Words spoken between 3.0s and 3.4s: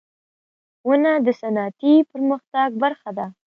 ده.